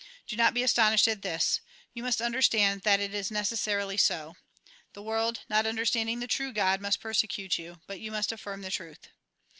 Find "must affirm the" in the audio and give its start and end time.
8.11-8.71